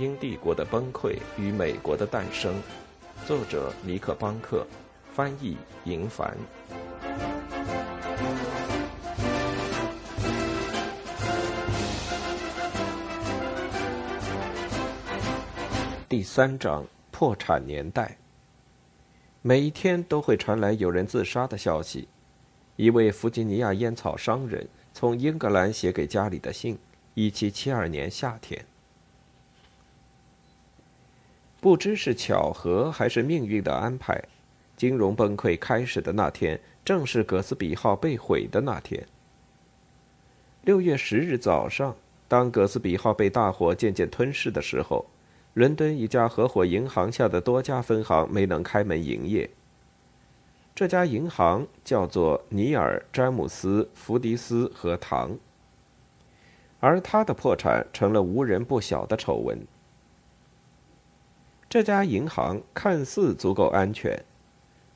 [0.00, 2.54] 英帝国的崩溃与美国的诞生，
[3.26, 4.66] 作者尼克·邦克，
[5.12, 6.34] 翻译银凡。
[16.08, 18.16] 第三章：破产年代。
[19.42, 22.08] 每一天都会传来有人自杀的消息。
[22.76, 26.78] 一位弗吉尼亚烟草商人从英格兰写给家里的信。
[27.12, 28.64] 一七七二年夏天，
[31.60, 34.24] 不知是巧合还是命运的安排，
[34.76, 39.06] 金融崩溃开始的那天，正是葛斯比号被毁的那天。
[40.62, 41.94] 六月十日早上，
[42.26, 45.04] 当葛斯比号被大火渐渐吞噬的时候，
[45.52, 49.50] 伦敦一家合伙银行下的多家分行没能开门营业。
[50.74, 55.36] 这家银行叫做尼尔、詹姆斯、福迪斯和唐。
[56.78, 59.58] 而他的破产成了无人不晓的丑闻。
[61.70, 64.24] 这家银行看似足够安全，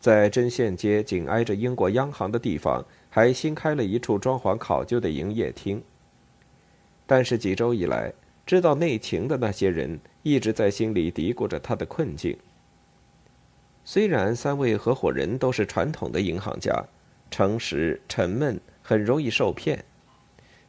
[0.00, 5.82] 在针线街紧挨着英国央行的地方，还新开了一处装潢考究的营业厅。
[7.06, 8.10] 但是几周以来，
[8.46, 12.34] 知道内情的那些人一直在心里嘀咕着他的困境。
[13.84, 16.82] 虽然三位合伙人都是传统的银行家，
[17.30, 19.84] 诚实、沉闷，很容易受骗。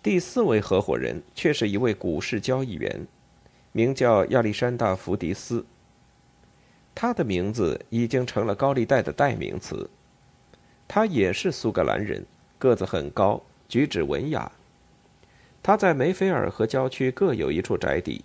[0.00, 3.04] 第四位合伙人却是一位股市交易员，
[3.72, 5.66] 名叫亚历山大·福迪斯。
[7.00, 9.88] 他的名字已经成了高利贷的代名词。
[10.88, 12.26] 他也是苏格兰人，
[12.58, 14.50] 个子很高，举止文雅。
[15.62, 18.24] 他在梅菲尔和郊区各有一处宅邸。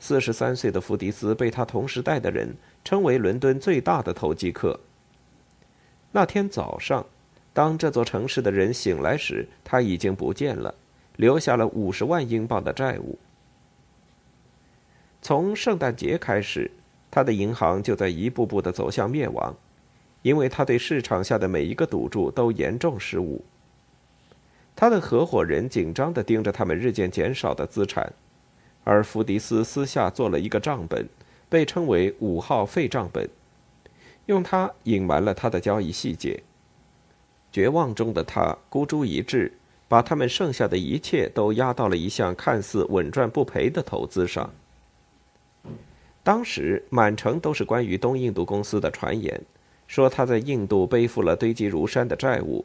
[0.00, 4.80] 四十三岁的福迪斯被他同时代的人称为伦敦最大的投机客。
[6.10, 7.04] 那天早上。
[7.52, 10.74] 当这座城市的人醒来时，他已经不见了，
[11.16, 13.18] 留下了五十万英镑的债务。
[15.20, 16.70] 从圣诞节开始，
[17.12, 19.54] 他的银行就在一步步的走向灭亡，
[20.22, 23.44] 因为他对市场下的每一个赌注都严重失误。
[24.74, 28.10] 他的合伙人紧张的盯着他们日渐减少的资产，
[28.82, 31.06] 而福迪斯私下做了一个账本，
[31.50, 33.28] 被称为“五号废账本”，
[34.24, 36.42] 用它隐瞒了他的交易细节。
[37.52, 39.52] 绝望中的他孤注一掷，
[39.86, 44.50] 把他们剩下的一切都压到了一项看似稳赚不赔的投资上。
[46.22, 49.40] 当时满城都是关于东印度公司的传言，
[49.86, 52.64] 说他在印度背负了堆积如山的债务，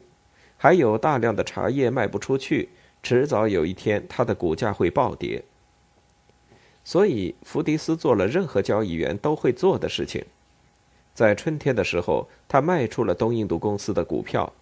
[0.56, 2.68] 还有大量的茶叶卖不出去，
[3.02, 5.42] 迟早有一天他的股价会暴跌。
[6.84, 10.24] 所以福迪斯做了任何交易员都会做的事情，
[11.14, 14.52] 在春天的时候，他卖出了东印度公司的股票。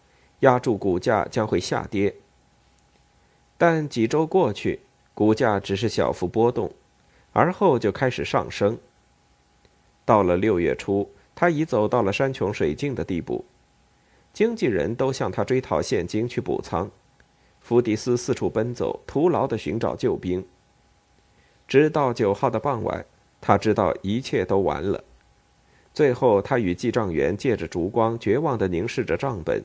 [0.40, 2.14] 压住股价将会下跌，
[3.56, 4.80] 但几周过去，
[5.14, 6.70] 股价只是小幅波动，
[7.36, 8.78] 而后就开始上升。
[10.06, 13.44] 到了六月初，他已走到了山穷水尽的地步，
[14.32, 16.90] 经纪人都向他追讨现金去补仓。
[17.60, 20.42] 福迪斯四处奔走，徒劳地寻找救兵。
[21.68, 23.04] 直到九号的傍晚，
[23.38, 25.04] 他知道一切都完了。
[25.92, 29.62] 最后，他与记账员借着烛光，绝望地凝视着账本。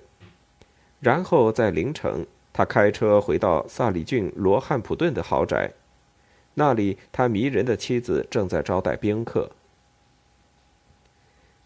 [1.00, 5.72] 然后在凌晨，他开车回到萨里郡罗汉普顿的豪宅，
[6.54, 9.52] 那里他迷人的妻子正在招待宾客。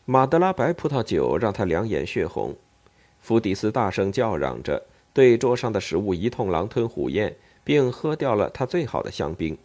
[0.05, 2.55] 马德拉白葡萄酒让他两眼血红，
[3.19, 9.57] 福迪斯大声叫嚷着，对桌上的食物一通狼吞虎咽，并喝掉了他最好的香槟。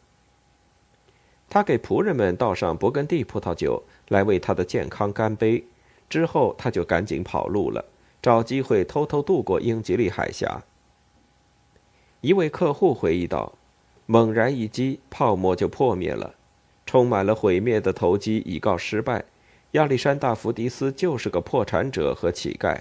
[1.49, 5.65] 他给仆人们倒上勃艮第葡萄酒来为他的健康干杯，
[6.09, 7.85] 之后他就赶紧跑路了。
[8.23, 10.63] 找机会偷偷渡过英吉利海峡。
[12.21, 13.55] 一位客户回忆道
[14.13, 16.35] ：“猛然一击，泡沫就破灭了，
[16.85, 19.25] 充满了毁灭的投机已告失败。
[19.71, 22.77] 亚历山大·福迪斯就是个破产者和乞丐。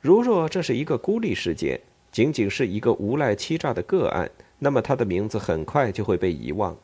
[0.00, 1.80] 如若这是一个孤立事件，
[2.12, 6.76] 仅仅是一个无赖欺诈的个案，那么他的名字很快就会被遗忘。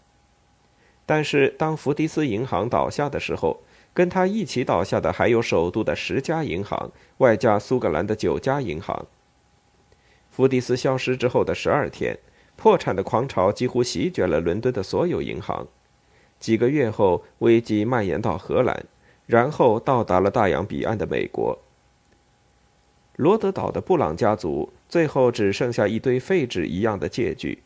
[1.07, 3.61] 但是当福迪斯银行倒下的时候，
[3.95, 9.07] 跟他一起倒下的还有首都的十家银行，外加苏格兰的九家银行。
[10.33, 12.19] 福迪斯消失之后的十二天，
[12.57, 15.69] 破产的狂潮几乎席卷了伦敦的所有银行。
[16.41, 18.87] 几个月后，危机蔓延到荷兰，
[19.27, 21.59] 然后到达了大洋彼岸的美国。
[23.17, 27.63] 罗德岛的布朗家族最后只剩下一堆废纸一样的借据，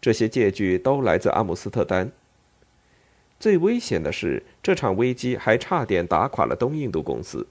[0.00, 2.12] 这些借据都来自阿姆斯特丹。
[3.40, 7.48] 最危险的是，这场危机还差点打垮了东印度公司。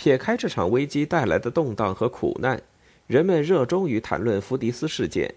[0.00, 2.62] 撇开这场危机带来的动荡和苦难，
[3.06, 5.34] 人们热衷于谈论福迪斯事件，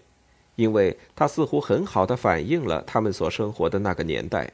[0.56, 4.50] 因为它似乎很好的反映了他们所生活的那个年代。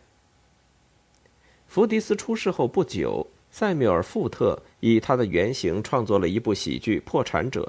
[1.69, 7.63] 福迪斯出事后不久，塞缪尔·富特以他的原型创作了一部喜剧《破产者》。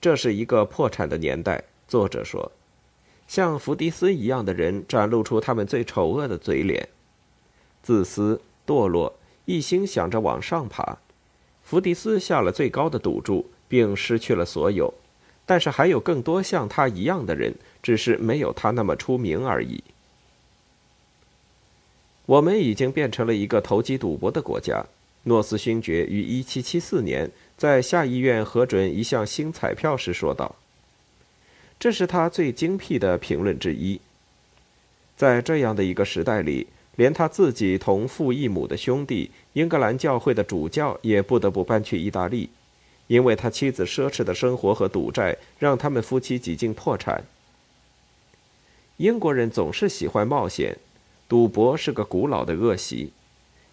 [0.00, 2.50] 这是一个破产的年代，作者说，
[3.28, 6.88] 像福迪斯一样的人展露出他们最丑恶的嘴脸：
[7.80, 9.14] 自私、堕落，
[9.46, 10.98] 一心想着往上爬。
[11.64, 14.94] 福迪斯下了最高的赌注，并失去了所有，
[15.44, 19.82] 但是还有更多像他一样的人，只是没有他那么出名而已。
[22.26, 24.84] 我们已经变成了一个投机赌博的国家。
[25.24, 30.54] 诺斯勋爵于1774年在下议院核准一项新彩票时说道
[31.80, 34.00] ：“这是他最精辟的评论之一。
[35.16, 42.50] 在这样的一个时代里，连他自己同父异母的兄弟英格兰教会的主教也不得不搬去意大利，
[43.06, 47.24] 因为他妻子奢侈的生活和赌债让他们夫妻几近破产。
[48.96, 50.78] 英国人总是喜欢冒险。”
[51.28, 53.10] 赌博是个古老的恶习，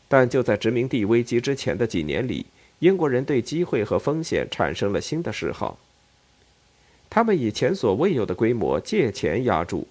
[0.07, 2.47] 但就在殖民地危机之前的几年里，
[2.79, 5.77] 英国人对机会和风险产生了新的嗜好。
[7.11, 9.87] 他们以前所未有的规模借钱压注，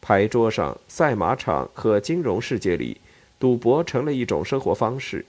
[0.00, 3.00] 牌桌上、赛马场和金融世界里，
[3.38, 5.24] 赌博成了一种生活方式。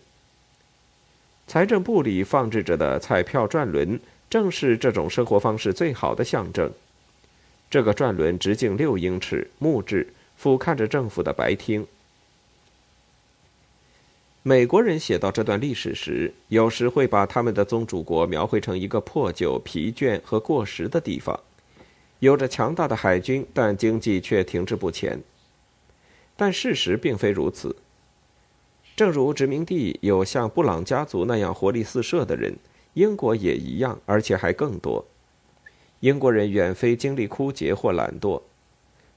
[1.47, 3.99] 财政部里放置着的彩票转轮，
[4.29, 6.71] 正是这种生活方式最好的象征。
[7.69, 10.13] 这个转轮直径六英尺，木质。
[10.41, 11.85] 俯瞰着政府的白厅。
[14.41, 21.37] 美国人写到这段历史时，有时会把他们的宗主国描绘成一个破旧、疲倦和过时的地方，
[22.19, 25.21] 有着强大的海军，但经济却停滞不前。
[26.35, 27.75] 但事实并非如此。
[28.95, 32.57] 正如殖民地有像布朗家族那样活力四射的人，
[32.93, 35.05] 英国也一样，而且还更多。
[36.01, 38.41] 英国人远非精力枯竭或懒惰，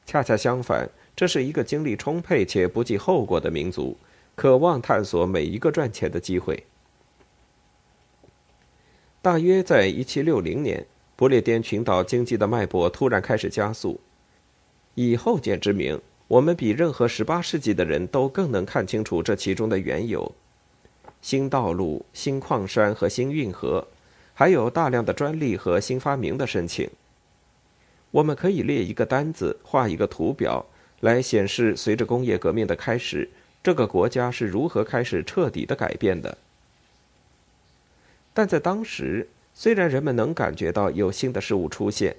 [0.07, 0.89] 恰恰相反。
[1.15, 3.97] 这是一个精力充沛且不计后果的民族，
[4.35, 6.65] 渴望探索每一个赚钱的机会。
[9.21, 10.87] 大约在1760年，
[11.17, 14.01] 不列颠群岛经济的脉搏突然开始加速。
[14.95, 20.33] 以后见之明，我们比任何18世纪的人都更能看清楚这其中的缘由：
[21.21, 23.87] 新道路、新矿山和新运河，
[24.35, 26.91] 还有大量的专利和新发明的申请。
[28.11, 30.67] 我们可以列一个单子，画一个图表。
[31.01, 33.29] 来显示，随着工业革命的开始，
[33.63, 36.39] 这个国家是如何开始彻底的改变的。
[38.33, 42.17] 但在当时，虽然人们能感觉到有新的事物出现，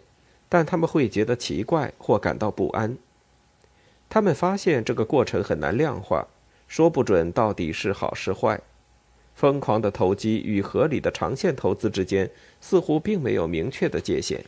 [0.47, 2.97] 但他们会觉得奇怪或感到不安。
[4.09, 6.27] 他们发现这个过程很难量化，
[6.68, 8.62] 说不准到底是好是坏。
[9.33, 12.30] 疯狂的投机与合理的长线投资之间
[12.62, 14.45] 似乎并没有明确的界限。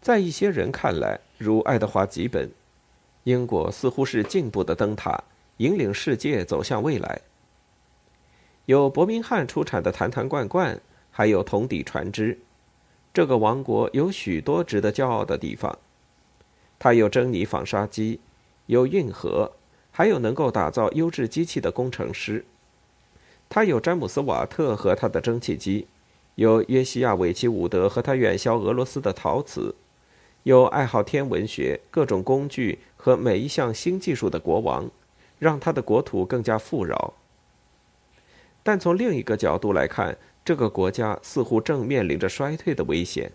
[0.00, 2.50] 在一些人看来，如爱德华·吉本，
[3.24, 5.22] 英国似乎是进步的灯塔，
[5.58, 7.20] 引领世界走向未来。
[8.66, 10.80] 有伯明翰出产的坛坛罐罐，
[11.12, 12.38] 还有铜底船只，
[13.14, 15.78] 这个王国有许多值得骄傲的地方。
[16.76, 18.18] 它有珍妮纺纱机，
[18.66, 19.52] 有运河，
[19.92, 22.44] 还有能够打造优质机器的工程师。
[23.48, 25.86] 它有詹姆斯·瓦特和他的蒸汽机，
[26.34, 29.76] 有约西亚·韦奇伍德和他远销俄罗斯的陶瓷。
[30.42, 34.90] 有爱好天文学、各种工具和每一项新技术的国王，
[35.38, 37.14] 让他的国土更加富饶。
[38.66, 43.30] 但从另一个角度来看，这个国家似乎正面临着衰退的危险。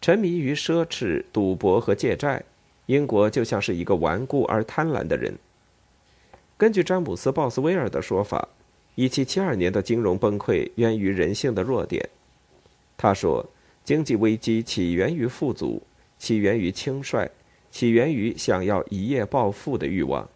[0.00, 2.44] 沉迷于奢侈、赌博和借债，
[2.86, 5.34] 英国就像是一个顽固而贪婪的人。
[6.56, 8.48] 根据詹姆斯·鲍斯威尔的说法
[8.94, 12.08] ，1772年的金融崩溃源于人性的弱点。
[12.96, 13.44] 他说。
[13.86, 15.80] 经济危机起源于富足，
[16.18, 17.30] 起源于轻率，
[17.70, 20.28] 起源于想要一夜暴富的欲望。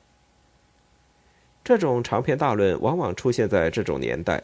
[1.62, 4.42] 这种长篇大论往往出现在这种年代。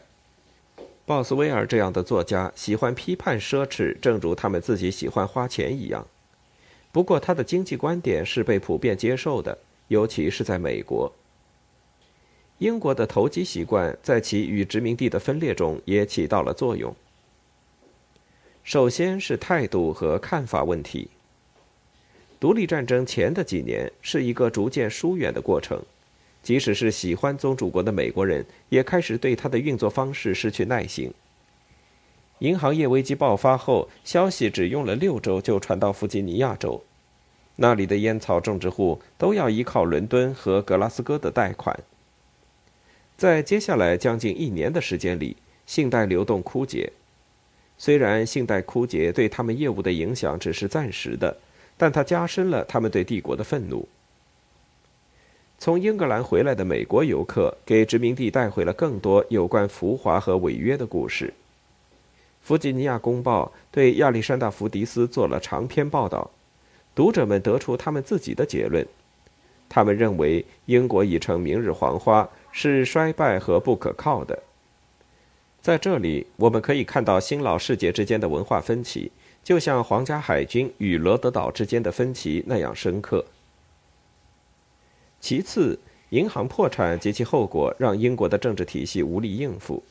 [1.05, 6.05] 鲍斯威尔这样的作家喜欢批判奢侈，正如他们自己喜欢花钱一样。
[6.91, 9.57] 不过，他的经济观点是被普遍接受的，
[9.87, 11.11] 尤其是在美国。
[12.57, 16.95] 英国的投机习惯在其与殖民地的分裂中也起到了作用。
[18.63, 21.09] 首先是态度和看法问题。
[22.39, 25.81] 独立战争前的几年是一个逐渐疏远的过程，
[26.47, 31.13] 即使是喜欢宗主国的美国人，也开始对他的运作方式失去耐心。
[32.39, 36.81] 银行业危机爆发后，消息只用了六周就传到弗吉尼亚州，
[37.57, 41.77] 那里的烟草种植户都要依靠伦敦和格拉斯哥的贷款。
[43.17, 45.35] 在接下来将近一年的时间里，
[45.65, 46.93] 信贷流动枯竭。
[47.77, 51.35] 虽然信贷枯竭对他们业务的影响只是暂时的，
[51.75, 53.85] 但它加深了他们对帝国的愤怒。
[55.59, 61.33] 从英格兰回来的美国游客给殖民地带回了更多有关浮华和违约的故事。
[62.41, 66.29] 弗吉尼亚公报对亚历山大·福迪斯做了长篇报道，
[66.95, 68.87] 读者们得出他们自己的结论。
[69.67, 74.43] 他们认为英国已成明日黄花，是衰败和不可靠的。
[75.61, 79.11] 在这里，我们可以看到新老世界之间的文化分歧，
[79.43, 83.25] 就像皇家海军与罗德岛之间的分歧那样深刻。
[85.19, 85.77] 其次，
[86.09, 89.83] 银行破产及其后果让英国的政治体系无力应付。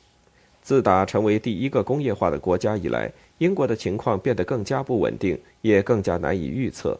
[0.62, 6.98] 自打成为第一个工业化的国家以来，英国的情况变得更加不稳定，也更加难以预测。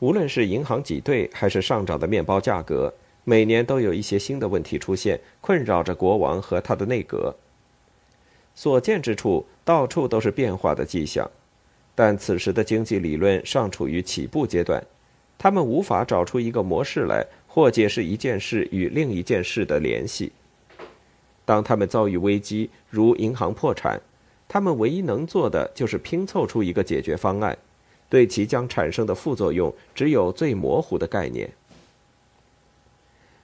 [0.00, 2.92] 无论是银行挤兑，还是上涨的面包价格，
[3.24, 7.34] 每年都有一些新的问题出现，困扰着国王和他的内阁。
[8.54, 11.30] 所见之处，到处都是变化的迹象，
[11.94, 14.84] 但此时的经济理论尚处于起步阶段，
[15.38, 17.24] 他们无法找出一个模式来。
[17.54, 20.32] 或解释一件事与另一件事的联系。
[21.44, 24.00] 当他们遭遇危机，如银行破产，
[24.48, 27.58] 他们唯一能做的就是拼凑出一个解决方案，
[28.08, 31.52] 对其将产生的副作用只有最模糊的概念。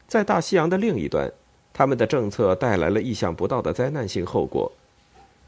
[0.06, 1.30] 在大西洋的另一端，
[1.74, 4.72] 他们的政策带来了意想不到的灾难性后果。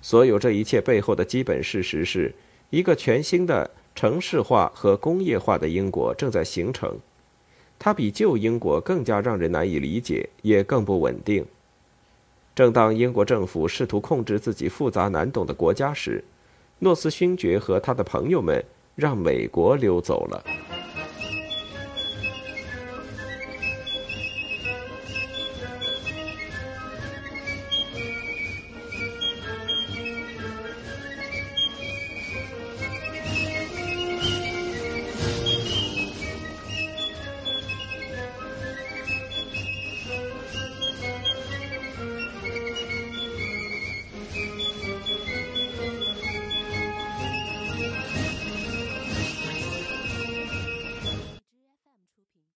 [0.03, 2.35] 所有这一切背后的基本事实是，
[2.69, 6.99] 一个全新的城市化和工业化的英国正在形成。
[7.83, 11.47] 它比旧英国更加让人难以理解，也更不稳定。
[12.55, 16.23] 正当英国政府试图控制自己复杂难懂的国家时，
[16.81, 18.63] 诺斯勋爵和他的朋友们
[18.95, 20.45] 让美国溜走了。